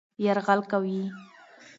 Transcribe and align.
يرغل 0.23 0.61
کوي 0.71 0.99